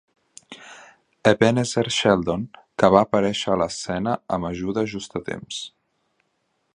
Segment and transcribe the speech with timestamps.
[1.31, 2.47] Ebenezer Sheldon,
[2.83, 5.61] que va aparèixer a l'escena amb ajuda just a temps.